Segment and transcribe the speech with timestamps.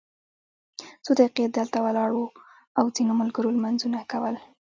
[1.03, 2.27] څو دقیقې دلته ولاړ وو
[2.79, 4.35] او ځینو ملګرو لمونځونه کول.